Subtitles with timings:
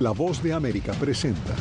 [0.00, 1.56] La voz de América presenta.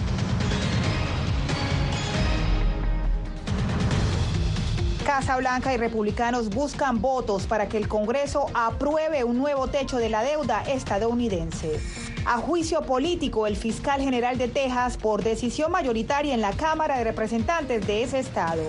[5.03, 10.09] Casa Blanca y republicanos buscan votos para que el Congreso apruebe un nuevo techo de
[10.09, 11.79] la deuda estadounidense.
[12.27, 17.05] A juicio político, el fiscal general de Texas por decisión mayoritaria en la Cámara de
[17.05, 18.61] Representantes de ese estado.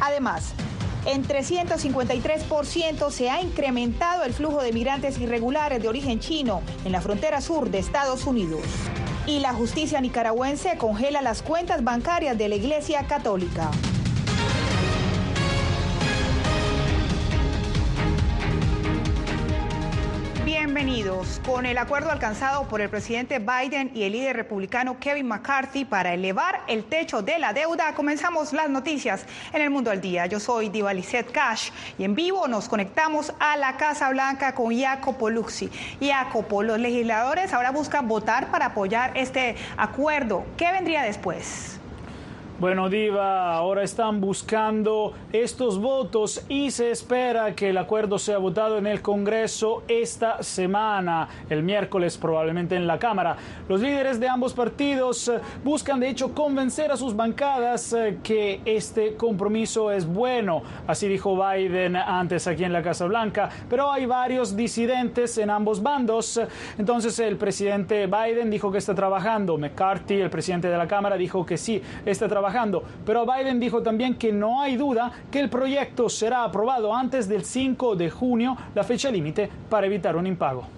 [0.00, 0.52] Además,
[1.06, 7.00] en 353% se ha incrementado el flujo de migrantes irregulares de origen chino en la
[7.00, 8.62] frontera sur de Estados Unidos.
[9.28, 13.70] Y la justicia nicaragüense congela las cuentas bancarias de la Iglesia Católica.
[20.68, 21.40] Bienvenidos.
[21.46, 26.12] Con el acuerdo alcanzado por el presidente Biden y el líder republicano Kevin McCarthy para
[26.12, 30.26] elevar el techo de la deuda, comenzamos las noticias en el mundo al día.
[30.26, 30.92] Yo soy Diva
[31.32, 35.70] Cash y en vivo nos conectamos a la Casa Blanca con Jacopo Luxi.
[36.02, 40.44] Jacopo, los legisladores ahora buscan votar para apoyar este acuerdo.
[40.58, 41.77] ¿Qué vendría después?
[42.60, 48.78] Bueno, Diva, ahora están buscando estos votos y se espera que el acuerdo sea votado
[48.78, 53.36] en el Congreso esta semana, el miércoles probablemente en la Cámara.
[53.68, 58.60] Los líderes de ambos partidos eh, buscan de hecho convencer a sus bancadas eh, que
[58.64, 64.04] este compromiso es bueno, así dijo Biden antes aquí en la Casa Blanca, pero hay
[64.04, 66.40] varios disidentes en ambos bandos.
[66.76, 71.46] Entonces el presidente Biden dijo que está trabajando, McCarthy, el presidente de la Cámara, dijo
[71.46, 72.47] que sí, está trabajando
[73.04, 77.44] pero Biden dijo también que no hay duda que el proyecto será aprobado antes del
[77.44, 80.77] 5 de junio, la fecha límite para evitar un impago.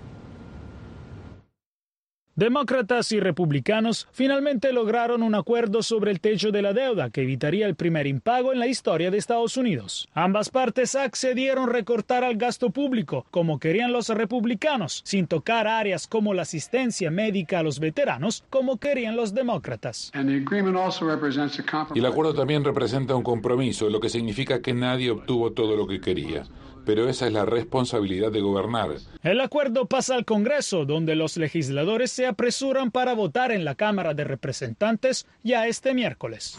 [2.36, 7.66] Demócratas y republicanos finalmente lograron un acuerdo sobre el techo de la deuda que evitaría
[7.66, 10.08] el primer impago en la historia de Estados Unidos.
[10.14, 16.32] Ambas partes accedieron recortar al gasto público, como querían los republicanos, sin tocar áreas como
[16.32, 20.12] la asistencia médica a los veteranos, como querían los demócratas.
[20.14, 25.88] Y el acuerdo también representa un compromiso, lo que significa que nadie obtuvo todo lo
[25.88, 26.44] que quería
[26.90, 28.96] pero esa es la responsabilidad de gobernar.
[29.22, 34.12] El acuerdo pasa al Congreso, donde los legisladores se apresuran para votar en la Cámara
[34.12, 36.58] de Representantes ya este miércoles.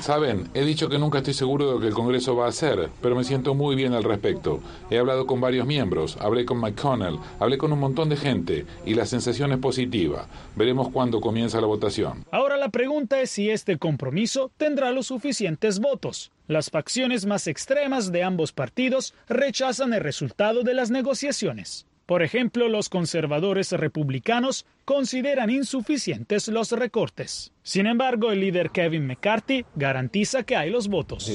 [0.00, 2.88] Saben, he dicho que nunca estoy seguro de lo que el Congreso va a hacer,
[3.00, 4.58] pero me siento muy bien al respecto.
[4.90, 8.94] He hablado con varios miembros, hablé con McConnell, hablé con un montón de gente y
[8.94, 10.26] la sensación es positiva.
[10.56, 12.24] Veremos cuándo comienza la votación.
[12.32, 16.32] Ahora la pregunta es si este compromiso tendrá los suficientes votos.
[16.46, 21.86] Las facciones más extremas de ambos partidos rechazan el resultado de las negociaciones.
[22.04, 27.53] Por ejemplo, los conservadores republicanos consideran insuficientes los recortes.
[27.66, 31.26] Sin embargo, el líder Kevin McCarthy garantiza que hay los votos.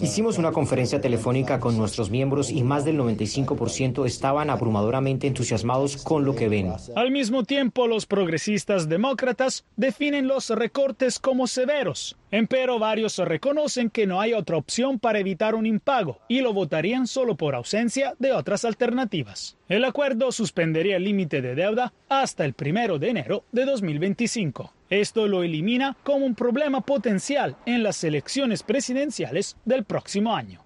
[0.00, 6.24] Hicimos una conferencia telefónica con nuestros miembros y más del 95% estaban abrumadoramente entusiasmados con
[6.24, 6.72] lo que ven.
[6.94, 12.16] Al mismo tiempo, los progresistas demócratas definen los recortes como severos.
[12.30, 17.06] Empero varios reconocen que no hay otra opción para evitar un impago y lo votarían
[17.06, 19.55] solo por ausencia de otras alternativas.
[19.68, 24.72] El acuerdo suspendería el límite de deuda hasta el primero de enero de 2025.
[24.90, 30.65] Esto lo elimina como un problema potencial en las elecciones presidenciales del próximo año.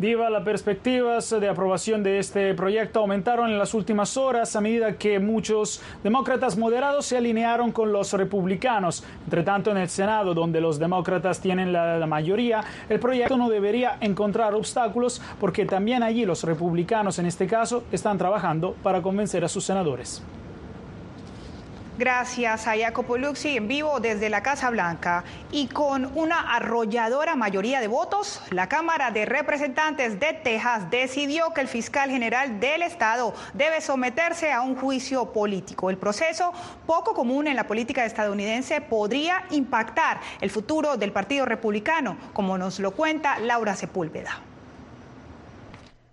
[0.00, 4.96] Diva, las perspectivas de aprobación de este proyecto aumentaron en las últimas horas a medida
[4.96, 9.04] que muchos demócratas moderados se alinearon con los republicanos.
[9.24, 13.50] Entre tanto, en el Senado, donde los demócratas tienen la, la mayoría, el proyecto no
[13.50, 19.44] debería encontrar obstáculos porque también allí los republicanos, en este caso, están trabajando para convencer
[19.44, 20.22] a sus senadores.
[22.00, 25.22] Gracias a Jacopo Luxi en vivo desde la Casa Blanca.
[25.52, 31.60] Y con una arrolladora mayoría de votos, la Cámara de Representantes de Texas decidió que
[31.60, 35.90] el fiscal general del Estado debe someterse a un juicio político.
[35.90, 36.54] El proceso,
[36.86, 42.80] poco común en la política estadounidense, podría impactar el futuro del Partido Republicano, como nos
[42.80, 44.40] lo cuenta Laura Sepúlveda.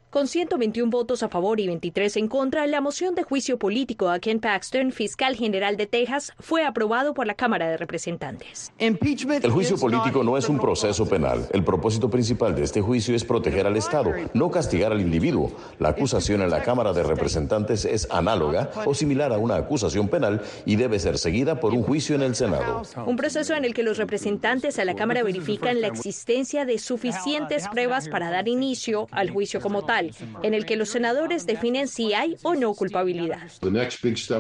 [0.10, 4.20] Con 121 votos a favor y 23 en contra, la moción de juicio político a
[4.20, 8.72] Ken Paxton, fiscal general de Texas, fue aprobado por la Cámara de Representantes.
[8.78, 11.46] El juicio político no es un proceso penal.
[11.52, 15.52] El propósito principal de este juicio es proteger al Estado, no castigar al individuo.
[15.78, 20.42] La acusación en la Cámara de Representantes es análoga o similar a una acusación penal
[20.66, 22.84] y debe ser seguida por un juicio en el Senado.
[23.06, 27.68] Un proceso en el que los representantes a la Cámara verifican la existencia de suficientes
[27.68, 30.12] pruebas para dar inicio al juicio como tal global,
[30.44, 33.50] en el que los senadores definen si hay o no culpabilidad.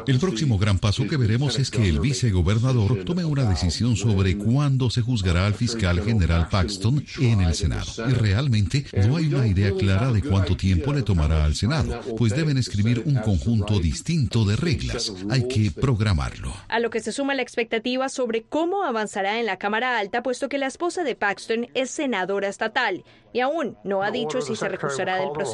[0.08, 4.90] El próximo gran paso que veremos es que el vicegobernador tome una decisión sobre cuándo
[4.90, 7.92] se juzgará al fiscal general Paxton en el Senado.
[8.10, 12.36] Y realmente no hay una idea clara de cuánto tiempo le tomará al Senado, pues
[12.36, 15.14] deben escribir un conjunto distinto de reglas.
[15.30, 16.54] Hay que programarlo.
[16.68, 20.50] A lo que se suma la expectativa sobre cómo avanzará en la Cámara Alta, puesto
[20.50, 24.68] que la esposa de Paxton es senadora estatal y aún no ha dicho si se
[24.68, 25.47] recusará del proceso.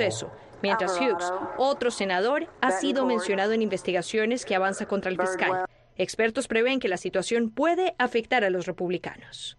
[0.61, 5.65] Mientras Hughes, otro senador, ha sido mencionado en investigaciones que avanza contra el fiscal.
[5.97, 9.57] Expertos prevén que la situación puede afectar a los republicanos.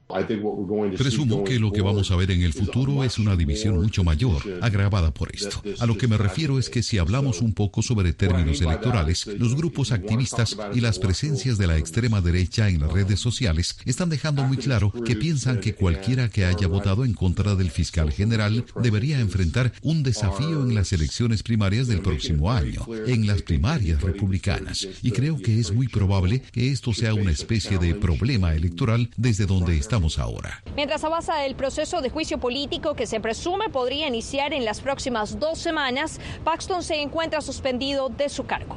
[0.99, 4.43] Presumo que lo que vamos a ver en el futuro es una división mucho mayor,
[4.61, 5.63] agravada por esto.
[5.79, 9.55] A lo que me refiero es que si hablamos un poco sobre términos electorales, los
[9.55, 14.43] grupos activistas y las presencias de la extrema derecha en las redes sociales están dejando
[14.43, 19.21] muy claro que piensan que cualquiera que haya votado en contra del fiscal general debería
[19.21, 24.89] enfrentar un desafío en las elecciones primarias del próximo año, en las primarias republicanas.
[25.03, 29.47] Y creo que es muy probable que esto sea una especie de problema electoral desde
[29.47, 30.63] donde estamos ahora.
[30.75, 35.39] Mientras avanza el proceso de juicio político que se presume podría iniciar en las próximas
[35.39, 38.77] dos semanas, Paxton se encuentra suspendido de su cargo.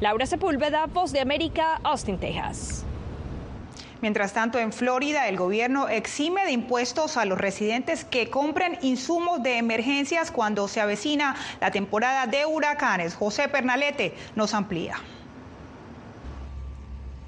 [0.00, 2.84] Laura Sepúlveda, Voz de América, Austin, Texas.
[4.00, 9.42] Mientras tanto, en Florida, el gobierno exime de impuestos a los residentes que compren insumos
[9.42, 13.14] de emergencias cuando se avecina la temporada de huracanes.
[13.14, 14.96] José Pernalete nos amplía.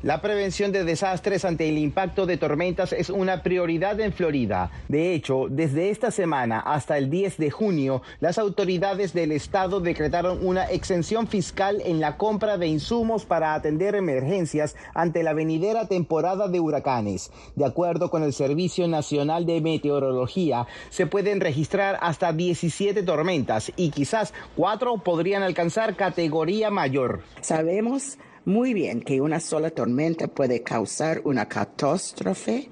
[0.00, 4.71] La prevención de desastres ante el impacto de tormentas es una prioridad en Florida.
[4.87, 10.47] De hecho, desde esta semana hasta el 10 de junio, las autoridades del estado decretaron
[10.47, 16.47] una exención fiscal en la compra de insumos para atender emergencias ante la venidera temporada
[16.47, 17.33] de huracanes.
[17.56, 23.91] De acuerdo con el Servicio Nacional de Meteorología, se pueden registrar hasta 17 tormentas y
[23.91, 27.23] quizás cuatro podrían alcanzar categoría mayor.
[27.41, 32.69] Sabemos muy bien que una sola tormenta puede causar una catástrofe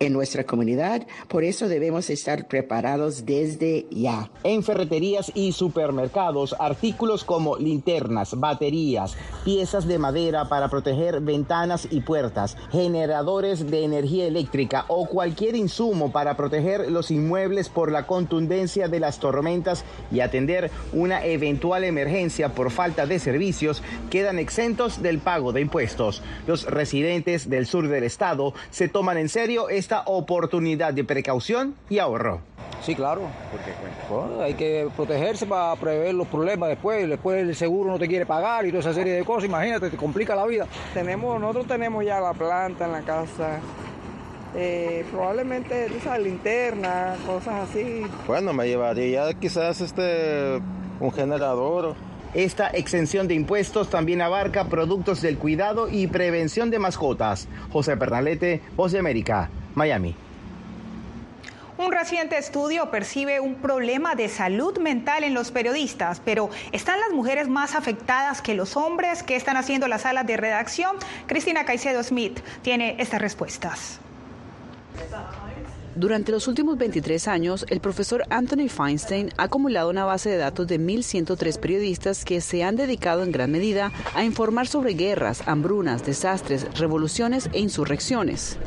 [0.00, 4.30] en nuestra comunidad, por eso debemos estar preparados desde ya.
[4.44, 12.00] En ferreterías y supermercados, artículos como linternas, baterías, piezas de madera para proteger ventanas y
[12.00, 18.88] puertas, generadores de energía eléctrica o cualquier insumo para proteger los inmuebles por la contundencia
[18.88, 25.18] de las tormentas y atender una eventual emergencia por falta de servicios, quedan exentos del
[25.18, 26.22] pago de impuestos.
[26.46, 31.98] Los residentes del sur del estado se toman en serio esta oportunidad de precaución y
[31.98, 32.40] ahorro.
[32.82, 33.72] Sí, claro, porque
[34.42, 37.08] hay que protegerse para prever los problemas después.
[37.08, 39.44] Después el seguro no te quiere pagar y toda esa serie de cosas.
[39.44, 40.66] Imagínate, te complica la vida.
[40.94, 43.60] Tenemos, nosotros tenemos ya la planta en la casa.
[44.54, 48.02] Eh, probablemente esa linterna, cosas así.
[48.26, 50.60] Bueno, me llevaría quizás este
[51.00, 51.94] un generador.
[52.34, 57.46] Esta exención de impuestos también abarca productos del cuidado y prevención de mascotas.
[57.70, 60.14] José Pernalete, Voz de América, Miami.
[61.78, 67.10] Un reciente estudio percibe un problema de salud mental en los periodistas, pero ¿están las
[67.12, 69.22] mujeres más afectadas que los hombres?
[69.22, 70.96] ¿Qué están haciendo las salas de redacción?
[71.26, 73.98] Cristina Caicedo Smith tiene estas respuestas.
[75.94, 80.66] Durante los últimos 23 años, el profesor Anthony Feinstein ha acumulado una base de datos
[80.66, 86.02] de 1.103 periodistas que se han dedicado en gran medida a informar sobre guerras, hambrunas,
[86.06, 88.58] desastres, revoluciones e insurrecciones.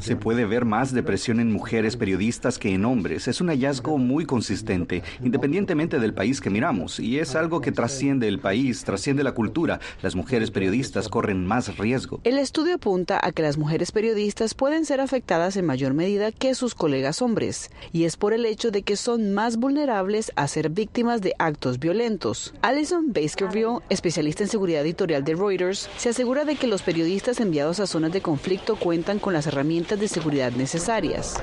[0.00, 3.28] Se puede ver más depresión en mujeres periodistas que en hombres.
[3.28, 8.28] Es un hallazgo muy consistente, independientemente del país que miramos, y es algo que trasciende
[8.28, 9.78] el país, trasciende la cultura.
[10.00, 12.22] Las mujeres periodistas corren más riesgo.
[12.24, 16.54] El estudio apunta a que las mujeres periodistas pueden ser afectadas en mayor medida que
[16.54, 20.70] sus colegas hombres, y es por el hecho de que son más vulnerables a ser
[20.70, 22.54] víctimas de actos violentos.
[22.62, 27.80] Alison Baskerville, especialista en seguridad editorial de Reuters, se asegura de que los periodistas enviados
[27.80, 31.42] a zonas de conflicto cuentan con las herramientas de seguridad necesarias.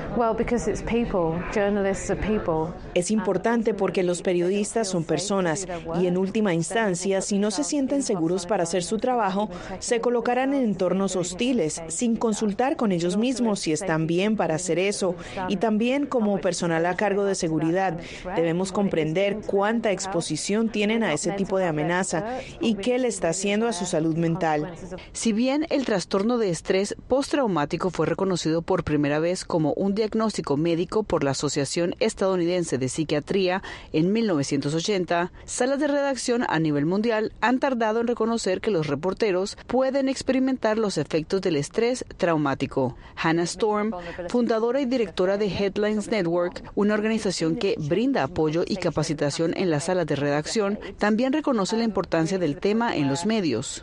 [2.94, 5.66] Es importante porque los periodistas son personas
[6.00, 10.54] y en última instancia, si no se sienten seguros para hacer su trabajo, se colocarán
[10.54, 15.16] en entornos hostiles sin consultar con ellos mismos si están bien para hacer eso
[15.48, 17.98] y también como personal a cargo de seguridad
[18.36, 23.66] debemos comprender cuánta exposición tienen a ese tipo de amenaza y qué le está haciendo
[23.66, 24.72] a su salud mental.
[25.12, 30.56] Si bien el trastorno de estrés postraumático fue reconocido por primera vez como un diagnóstico
[30.56, 37.32] médico por la Asociación Estadounidense de Psiquiatría en 1980, salas de redacción a nivel mundial
[37.40, 42.96] han tardado en reconocer que los reporteros pueden experimentar los efectos del estrés traumático.
[43.16, 43.92] Hannah Storm,
[44.28, 49.84] fundadora y directora de Headlines Network, una organización que brinda apoyo y capacitación en las
[49.84, 53.82] salas de redacción, también reconoce la importancia del tema en los medios.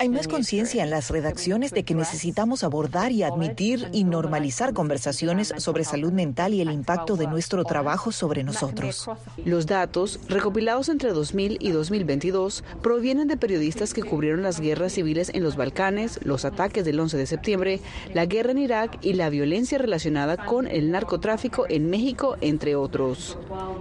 [0.00, 5.52] Hay más conciencia en las redacciones de que necesitamos abordar y admitir y normalizar conversaciones
[5.56, 9.08] sobre salud mental y el impacto de nuestro trabajo sobre nosotros.
[9.44, 15.30] Los datos, recopilados entre 2000 y 2022, provienen de periodistas que cubrieron las guerras civiles
[15.34, 17.80] en los Balcanes, los ataques del 11 de septiembre,
[18.14, 23.38] la guerra en Irak y la violencia relacionada con el narcotráfico en México, entre otros.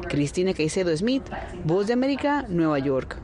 [0.08, 1.24] Cristina Caicedo Smith,
[1.64, 3.18] Voz de América, Nueva York.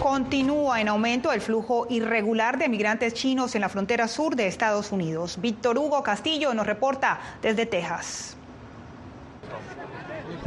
[0.00, 4.90] Continúa en aumento el flujo irregular de migrantes chinos en la frontera sur de Estados
[4.90, 5.38] Unidos.
[5.40, 8.36] Víctor Hugo Castillo nos reporta desde Texas.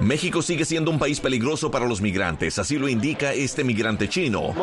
[0.01, 4.55] México sigue siendo un país peligroso para los migrantes, así lo indica este migrante chino.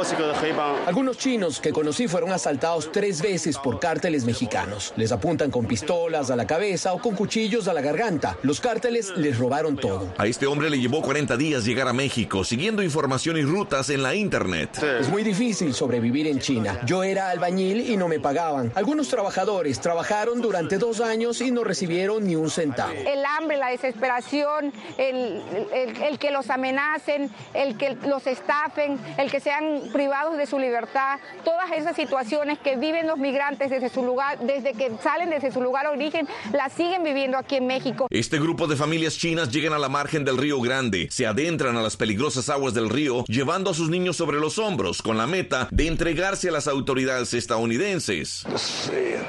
[0.87, 4.95] Algunos chinos que conocí fueron asaltados tres veces por cárteles mexicanos.
[4.97, 8.39] Les apuntan con pistolas a la cabeza o con cuchillos a la garganta.
[8.43, 10.09] Los cárteles les robaron todo.
[10.17, 14.03] A este hombre le llevó 40 días llegar a México, siguiendo información y rutas en
[14.03, 14.83] la internet.
[14.83, 16.81] Es muy difícil sobrevivir en China.
[16.87, 18.73] Yo era albañil y no me pagaban.
[18.75, 22.95] Algunos trabajadores trabajaron durante dos años y no recibieron ni un centavo.
[23.07, 25.26] El hambre, la desesperación, el
[25.73, 31.19] el, que los amenacen, el que los estafen, el que sean privados de su libertad,
[31.45, 35.61] todas esas situaciones que viven los migrantes desde su lugar, desde que salen desde su
[35.61, 38.07] lugar de origen, las siguen viviendo aquí en México.
[38.11, 41.83] Este grupo de familias chinas llegan a la margen del Río Grande, se adentran a
[41.83, 45.69] las peligrosas aguas del río, llevando a sus niños sobre los hombros, con la meta
[45.71, 48.45] de entregarse a las autoridades estadounidenses.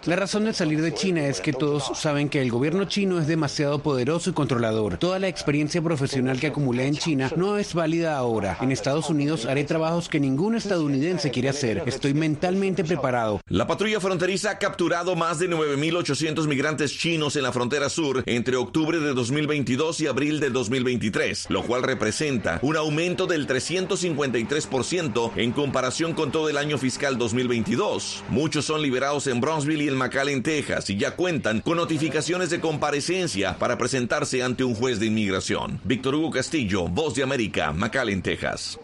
[0.05, 3.27] La razón de salir de China es que todos saben que el gobierno chino es
[3.27, 4.97] demasiado poderoso y controlador.
[4.97, 8.57] Toda la experiencia profesional que acumulé en China no es válida ahora.
[8.59, 11.83] En Estados Unidos haré trabajos que ningún estadounidense quiere hacer.
[11.85, 13.39] Estoy mentalmente preparado.
[13.47, 18.57] La patrulla fronteriza ha capturado más de 9.800 migrantes chinos en la frontera sur entre
[18.57, 25.51] octubre de 2022 y abril de 2023, lo cual representa un aumento del 353% en
[25.53, 28.25] comparación con todo el año fiscal 2022.
[28.27, 32.59] Muchos son liberados en Brownsville y en McAllen, Texas, y ya cuentan con notificaciones de
[32.59, 35.76] comparecencia para presentarse ante un juez de inmigración.
[35.83, 38.79] Víctor Hugo Castillo, Voz de América, McAllen, Texas.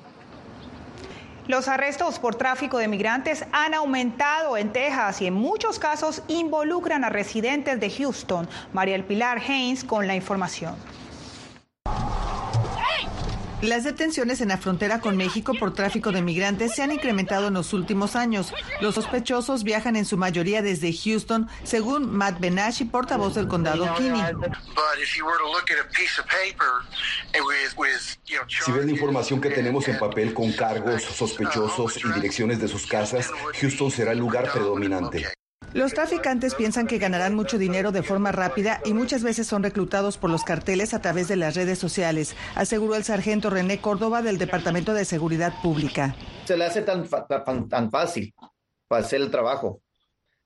[1.48, 7.04] Los arrestos por tráfico de migrantes han aumentado en Texas y en muchos casos involucran
[7.04, 8.48] a residentes de Houston.
[8.72, 10.76] María El Pilar Haynes con la información.
[13.64, 17.54] Las detenciones en la frontera con México por tráfico de migrantes se han incrementado en
[17.54, 18.54] los últimos años.
[18.82, 24.22] Los sospechosos viajan en su mayoría desde Houston, según Matt Benashi, portavoz del condado Kinney.
[28.66, 32.86] Si ves la información que tenemos en papel con cargos, sospechosos y direcciones de sus
[32.86, 35.26] casas, Houston será el lugar predominante.
[35.74, 40.20] Los traficantes piensan que ganarán mucho dinero de forma rápida y muchas veces son reclutados
[40.20, 44.38] por los carteles a través de las redes sociales, aseguró el sargento René Córdoba del
[44.38, 46.16] Departamento de Seguridad Pública.
[46.46, 47.08] Se le hace tan,
[47.70, 48.36] tan, fácil
[48.88, 49.82] para hacer el trabajo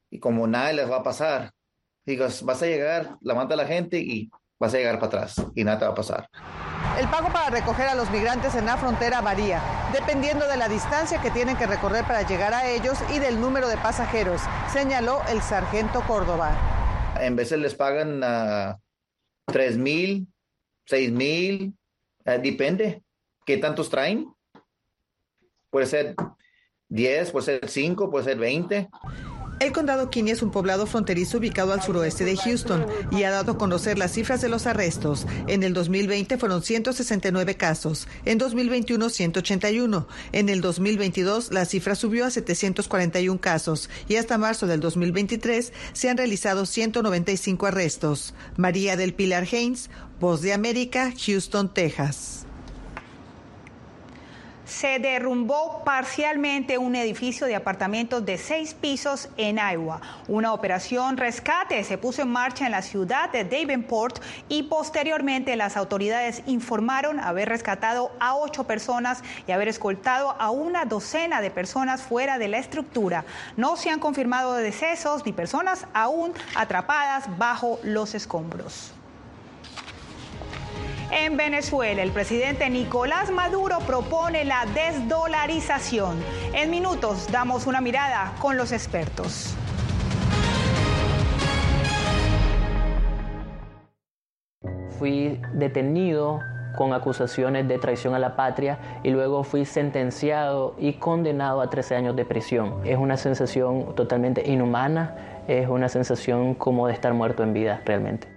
[0.10, 1.52] y como nada les va a pasar,
[2.06, 5.64] digas, vas a llegar, la manda la gente y vas a llegar para atrás y
[5.66, 6.30] nada te va a pasar.
[6.98, 9.62] El pago para recoger a los migrantes en la frontera varía,
[9.94, 13.68] dependiendo de la distancia que tienen que recorrer para llegar a ellos y del número
[13.68, 14.42] de pasajeros,
[14.74, 16.58] señaló el sargento Córdoba.
[17.22, 18.80] En veces les pagan a
[19.46, 20.28] tres mil,
[20.88, 21.78] seis mil,
[22.26, 23.04] eh, depende.
[23.46, 24.34] ¿Qué tantos traen?
[25.70, 26.16] Puede ser
[26.90, 28.90] 10, puede ser 5, puede ser 20.
[29.60, 33.54] El condado Kinney es un poblado fronterizo ubicado al suroeste de Houston y ha dado
[33.54, 35.26] a conocer las cifras de los arrestos.
[35.48, 42.26] En el 2020 fueron 169 casos, en 2021 181, en el 2022 la cifra subió
[42.26, 48.36] a 741 casos y hasta marzo del 2023 se han realizado 195 arrestos.
[48.58, 52.47] María del Pilar Haynes, Voz de América, Houston, Texas
[54.68, 60.02] se derrumbó parcialmente un edificio de apartamentos de seis pisos en Iowa.
[60.28, 65.78] Una operación rescate se puso en marcha en la ciudad de Davenport y posteriormente las
[65.78, 72.02] autoridades informaron haber rescatado a ocho personas y haber escoltado a una docena de personas
[72.02, 73.24] fuera de la estructura.
[73.56, 78.97] No se han confirmado decesos ni personas aún atrapadas bajo los escombros.
[81.12, 86.18] En Venezuela, el presidente Nicolás Maduro propone la desdolarización.
[86.54, 89.56] En minutos damos una mirada con los expertos.
[95.00, 96.42] Fui detenido
[96.76, 101.96] con acusaciones de traición a la patria y luego fui sentenciado y condenado a 13
[101.96, 102.82] años de prisión.
[102.86, 108.37] Es una sensación totalmente inhumana, es una sensación como de estar muerto en vida realmente.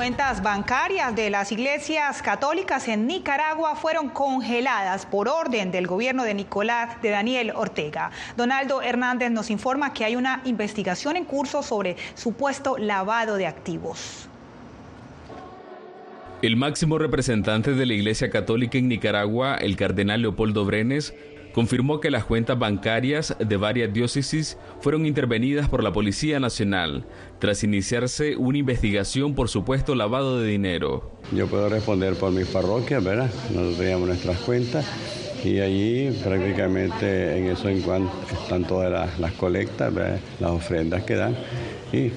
[0.00, 6.32] Cuentas bancarias de las iglesias católicas en Nicaragua fueron congeladas por orden del gobierno de
[6.32, 8.10] Nicolás de Daniel Ortega.
[8.34, 14.26] Donaldo Hernández nos informa que hay una investigación en curso sobre supuesto lavado de activos.
[16.40, 21.12] El máximo representante de la Iglesia Católica en Nicaragua, el cardenal Leopoldo Brenes,
[21.52, 27.04] confirmó que las cuentas bancarias de varias diócesis fueron intervenidas por la Policía Nacional
[27.38, 31.10] tras iniciarse una investigación por supuesto lavado de dinero.
[31.32, 33.30] Yo puedo responder por mis parroquias, ¿verdad?
[33.50, 34.86] Nosotros teníamos nuestras cuentas
[35.44, 40.20] y allí prácticamente en eso en cuanto están todas las, las colectas, ¿verdad?
[40.38, 41.34] las ofrendas que dan
[41.92, 42.10] y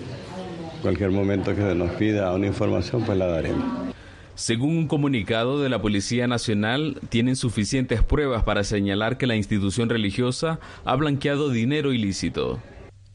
[0.81, 3.92] cualquier momento que se nos pida una información pues la daremos.
[4.35, 9.89] Según un comunicado de la Policía Nacional, tienen suficientes pruebas para señalar que la institución
[9.89, 12.59] religiosa ha blanqueado dinero ilícito.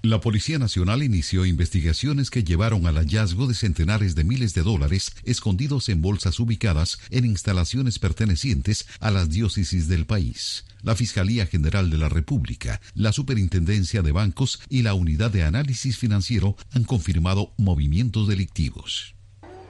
[0.02, 5.12] La Policía Nacional inició investigaciones que llevaron al hallazgo de centenares de miles de dólares
[5.24, 10.66] escondidos en bolsas ubicadas en instalaciones pertenecientes a las diócesis del país.
[10.83, 15.98] La Fiscalía General de la República, la Superintendencia de Bancos y la Unidad de Análisis
[15.98, 19.17] Financiero han confirmado movimientos delictivos.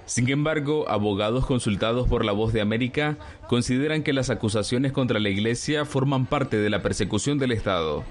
[0.09, 5.29] Sin embargo, abogados consultados por La Voz de América consideran que las acusaciones contra la
[5.29, 8.05] Iglesia forman parte de la persecución del Estado.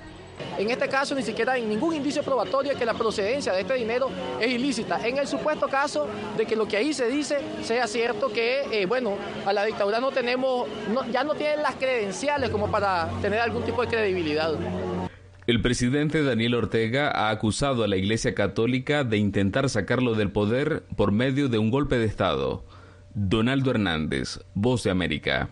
[0.60, 3.74] En este caso ni siquiera hay ningún indicio probatorio de que la procedencia de este
[3.74, 5.08] dinero es ilícita.
[5.08, 6.08] En el supuesto caso
[6.38, 9.16] de que lo que ahí se dice sea cierto que, eh, bueno,
[9.48, 10.68] a la dictadura no tenemos,
[11.12, 14.54] ya no tienen las credenciales como para tener algún tipo de credibilidad.
[15.48, 20.84] El presidente Daniel Ortega ha acusado a la Iglesia Católica de intentar sacarlo del poder
[20.98, 22.66] por medio de un golpe de Estado.
[23.14, 25.48] Donaldo Hernández, Voz de América.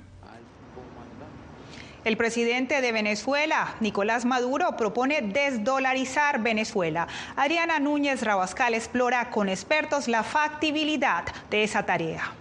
[2.03, 7.07] El presidente de Venezuela, Nicolás Maduro, propone desdolarizar Venezuela.
[7.37, 12.33] Adriana Núñez Rabascal explora con expertos la factibilidad de esa tarea.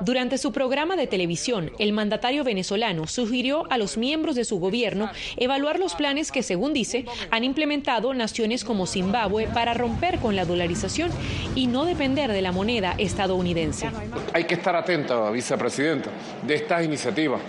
[0.00, 5.10] Durante su programa de televisión, el mandatario venezolano sugirió a los miembros de su gobierno
[5.36, 10.44] evaluar los planes que, según dice, han implementado naciones como Zimbabue para romper con la
[10.44, 11.10] dolarización
[11.54, 13.90] y no depender de la moneda estadounidense.
[14.32, 16.10] Hay que estar atento, vicepresidenta,
[16.46, 17.40] de estas iniciativas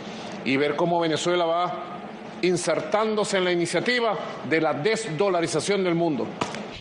[0.45, 1.96] y ver cómo Venezuela va
[2.41, 4.17] insertándose en la iniciativa
[4.49, 6.27] de la desdolarización del mundo.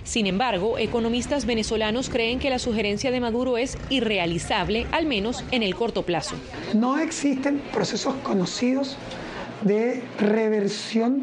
[0.07, 5.65] Sin embargo, economistas venezolanos creen que la sugerencia de Maduro es irrealizable, al menos en
[5.65, 6.37] el corto plazo.
[6.75, 8.97] No existen procesos conocidos
[9.63, 11.23] de reversión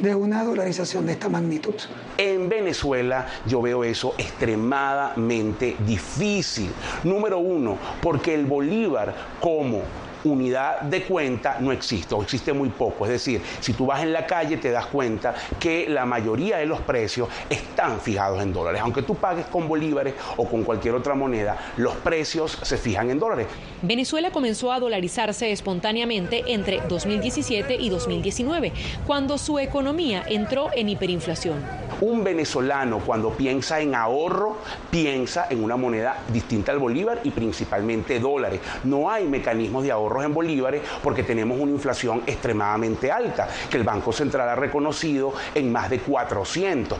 [0.00, 1.74] de una dolarización de esta magnitud.
[2.18, 6.70] En Venezuela yo veo eso extremadamente difícil.
[7.04, 9.82] Número uno, porque el bolívar como
[10.24, 13.04] unidad de cuenta no existe o existe muy poco.
[13.04, 16.66] Es decir, si tú vas en la calle te das cuenta que la mayoría de
[16.66, 18.80] los precios están fijados en dólares.
[18.82, 23.18] Aunque tú pagues con bolívares o con cualquier otra moneda, los precios se fijan en
[23.18, 23.46] dólares.
[23.82, 28.72] Venezuela comenzó a dolarizarse espontáneamente entre 2017 y 2019,
[29.06, 31.83] cuando su economía entró en hiperinflación.
[32.04, 34.58] Un venezolano cuando piensa en ahorro,
[34.90, 38.60] piensa en una moneda distinta al bolívar y principalmente dólares.
[38.84, 43.84] No hay mecanismos de ahorros en bolívares porque tenemos una inflación extremadamente alta, que el
[43.84, 46.96] Banco Central ha reconocido en más de 400%.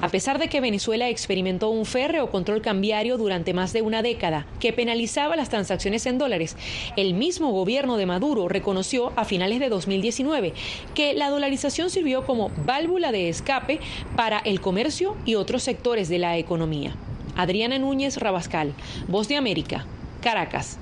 [0.00, 4.46] A pesar de que Venezuela experimentó un férreo control cambiario durante más de una década
[4.58, 6.56] que penalizaba las transacciones en dólares,
[6.96, 10.54] el mismo gobierno de Maduro reconoció a finales de 2019
[10.94, 13.80] que la dolarización sirvió como válvula de escape
[14.16, 16.94] para el comercio y otros sectores de la economía.
[17.36, 18.72] Adriana Núñez Rabascal,
[19.08, 19.84] Voz de América,
[20.22, 20.78] Caracas.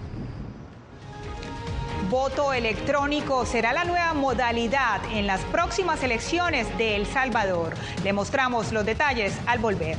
[2.11, 7.75] Voto electrónico será la nueva modalidad en las próximas elecciones de El Salvador.
[8.05, 9.97] Le mostramos los detalles al volver.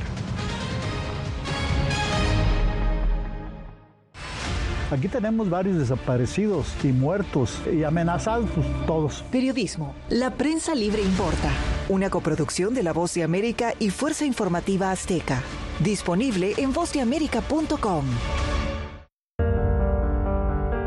[4.90, 8.48] Aquí tenemos varios desaparecidos y muertos y amenazados
[8.86, 9.24] todos.
[9.32, 9.94] Periodismo.
[10.10, 11.50] La prensa libre importa.
[11.88, 15.42] Una coproducción de La Voz de América y Fuerza Informativa Azteca.
[15.80, 18.04] Disponible en vozdeamerica.com.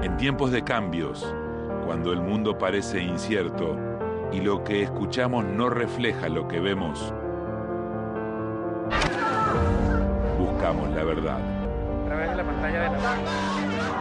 [0.01, 1.35] En tiempos de cambios,
[1.85, 3.77] cuando el mundo parece incierto
[4.31, 7.13] y lo que escuchamos no refleja lo que vemos,
[10.39, 11.59] buscamos la verdad.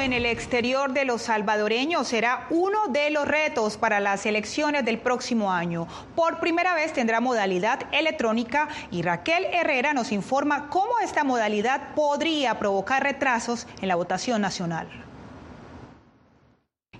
[0.00, 4.98] En el exterior de los salvadoreños será uno de los retos para las elecciones del
[4.98, 5.86] próximo año.
[6.16, 12.58] Por primera vez tendrá modalidad electrónica y Raquel Herrera nos informa cómo esta modalidad podría
[12.58, 14.88] provocar retrasos en la votación nacional.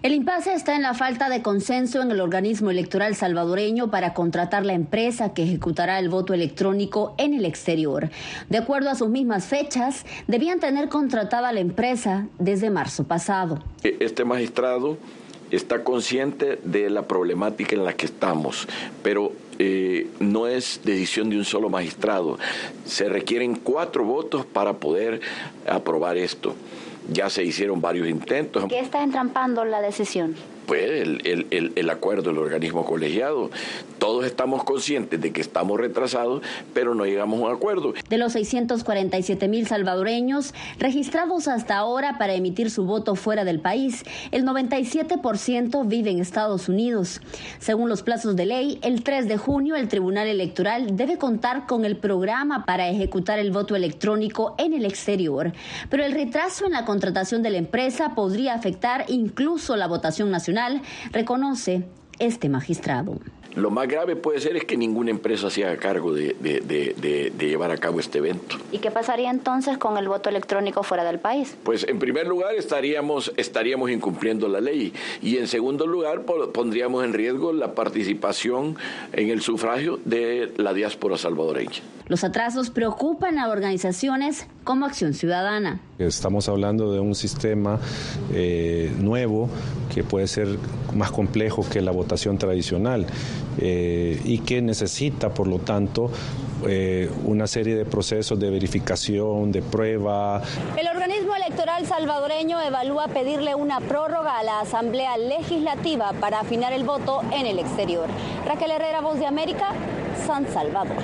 [0.03, 4.65] El impasse está en la falta de consenso en el organismo electoral salvadoreño para contratar
[4.65, 8.09] la empresa que ejecutará el voto electrónico en el exterior.
[8.49, 13.59] De acuerdo a sus mismas fechas, debían tener contratada la empresa desde marzo pasado.
[13.83, 14.97] Este magistrado
[15.51, 18.69] está consciente de la problemática en la que estamos,
[19.03, 22.39] pero eh, no es decisión de un solo magistrado.
[22.87, 25.21] Se requieren cuatro votos para poder
[25.69, 26.55] aprobar esto.
[27.11, 28.65] Ya se hicieron varios intentos.
[28.69, 30.37] ¿Qué está entrampando la decisión?
[30.67, 31.21] Pues el,
[31.51, 33.51] el, el, acuerdo del organismo colegiado.
[33.99, 36.43] Todos estamos conscientes de que estamos retrasados,
[36.73, 37.93] pero no llegamos a un acuerdo.
[38.09, 44.05] De los 647 mil salvadoreños registrados hasta ahora para emitir su voto fuera del país,
[44.31, 47.21] el 97% vive en Estados Unidos.
[47.59, 51.85] Según los plazos de ley, el 3 de junio el Tribunal Electoral debe contar con
[51.85, 55.53] el programa para ejecutar el voto electrónico en el exterior.
[55.89, 60.50] Pero el retraso en la contratación de la empresa podría afectar incluso la votación nacional
[61.13, 61.85] reconoce
[62.19, 63.19] este magistrado.
[63.55, 67.71] Lo más grave puede ser es que ninguna empresa se haga cargo de, de, llevar
[67.71, 68.57] a cabo este evento.
[68.71, 71.57] ¿Y qué pasaría entonces con el voto electrónico fuera del país?
[71.65, 77.13] Pues en primer lugar estaríamos, estaríamos incumpliendo la ley y en segundo lugar pondríamos en
[77.13, 78.77] riesgo la participación
[79.13, 81.81] en el sufragio de la diáspora salvadoreña.
[82.11, 85.81] Los atrasos preocupan a organizaciones como Acción Ciudadana.
[85.99, 87.79] Estamos hablando de un sistema
[88.33, 89.49] eh, nuevo
[89.95, 90.49] que puede ser
[90.93, 93.07] más complejo que la votación tradicional
[93.63, 96.11] eh, y que necesita, por lo tanto,
[96.67, 100.43] eh, una serie de procesos de verificación, de prueba.
[100.79, 106.85] El organismo electoral salvadoreño evalúa pedirle una prórroga a la Asamblea Legislativa para afinar el
[106.85, 108.09] voto en el exterior.
[108.47, 109.73] Raquel Herrera, Voz de América,
[110.27, 110.97] San Salvador.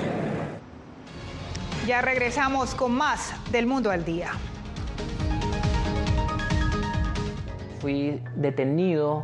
[1.85, 4.31] Ya regresamos con más del Mundo al Día.
[7.79, 9.23] Fui detenido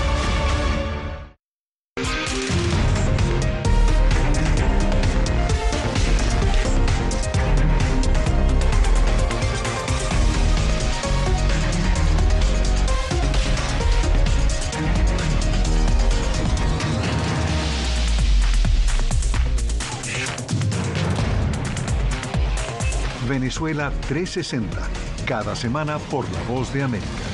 [23.61, 24.81] Venezuela 360,
[25.27, 27.30] cada semana por La Voz de América.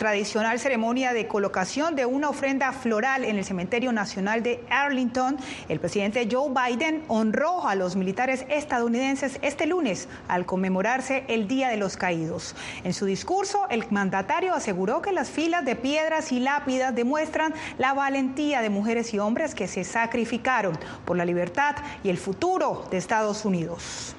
[0.00, 5.36] Tradicional ceremonia de colocación de una ofrenda floral en el Cementerio Nacional de Arlington,
[5.68, 11.68] el presidente Joe Biden honró a los militares estadounidenses este lunes al conmemorarse el Día
[11.68, 12.56] de los Caídos.
[12.82, 17.92] En su discurso, el mandatario aseguró que las filas de piedras y lápidas demuestran la
[17.92, 22.96] valentía de mujeres y hombres que se sacrificaron por la libertad y el futuro de
[22.96, 24.16] Estados Unidos.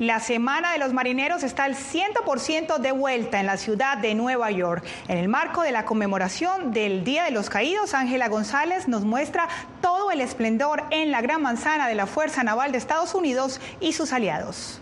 [0.00, 4.50] La Semana de los Marineros está al 100% de vuelta en la ciudad de Nueva
[4.50, 4.82] York.
[5.08, 9.46] En el marco de la conmemoración del Día de los Caídos, Ángela González nos muestra
[9.82, 13.92] todo el esplendor en la Gran Manzana de la Fuerza Naval de Estados Unidos y
[13.92, 14.80] sus aliados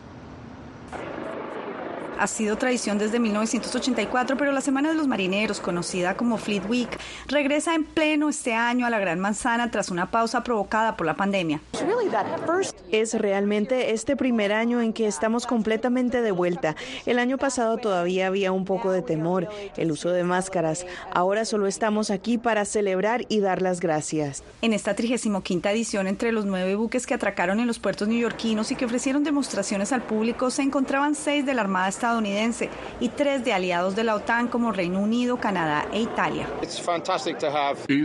[2.19, 6.89] ha sido tradición desde 1984, pero la Semana de los Marineros, conocida como Fleet Week,
[7.29, 11.15] regresa en pleno este año a la Gran Manzana tras una pausa provocada por la
[11.15, 11.61] pandemia.
[12.91, 16.75] Es realmente este primer año en que estamos completamente de vuelta.
[17.07, 20.87] El año pasado todavía había un poco de temor, el uso de máscaras.
[21.13, 24.43] Ahora solo estamos aquí para celebrar y dar las gracias.
[24.63, 28.77] En esta 35 edición, entre los nueve buques que atracaron en los puertos neoyorquinos y
[28.77, 33.45] que ofrecieron demostraciones al público, se encontraban seis de la Armada estadounidense estadounidense y tres
[33.45, 36.49] de aliados de la OTAN como Reino Unido, Canadá e Italia.
[36.63, 36.81] Es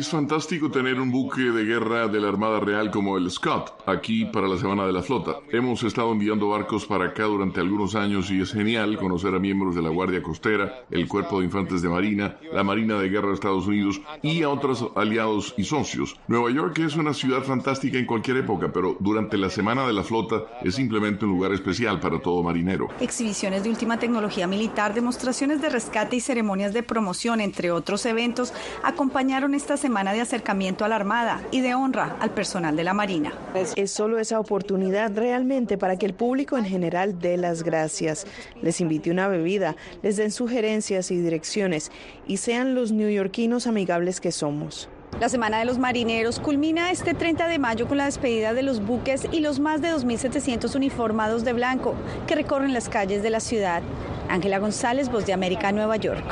[0.09, 4.47] fantástico tener un buque de guerra de la Armada Real como el Scott aquí para
[4.47, 5.37] la Semana de la Flota.
[5.51, 9.73] Hemos estado enviando barcos para acá durante algunos años y es genial conocer a miembros
[9.73, 13.35] de la Guardia Costera, el Cuerpo de Infantes de Marina, la Marina de Guerra de
[13.35, 16.19] Estados Unidos y a otros aliados y socios.
[16.27, 20.03] Nueva York es una ciudad fantástica en cualquier época, pero durante la Semana de la
[20.03, 22.89] Flota es simplemente un lugar especial para todo marinero.
[22.99, 28.53] Exhibiciones de última tecnología militar, demostraciones de rescate y ceremonias de promoción, entre otros eventos,
[28.83, 32.93] acompañaron esta semana de acercamiento a la Armada y de honra al personal de la
[32.93, 33.33] Marina.
[33.75, 38.25] Es solo esa oportunidad realmente para que el público en general dé las gracias,
[38.61, 41.91] les invite una bebida, les den sugerencias y direcciones
[42.27, 44.89] y sean los neoyorquinos amigables que somos.
[45.19, 48.83] La Semana de los Marineros culmina este 30 de mayo con la despedida de los
[48.83, 51.95] buques y los más de 2.700 uniformados de blanco
[52.27, 53.81] que recorren las calles de la ciudad.
[54.27, 56.25] Ángela González, Voz de América, Nueva York.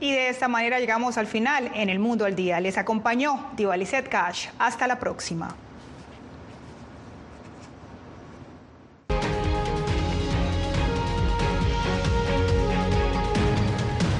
[0.00, 2.60] Y de esta manera llegamos al final en el Mundo al Día.
[2.60, 3.76] Les acompañó Diva
[4.08, 4.48] Cash.
[4.58, 5.54] Hasta la próxima.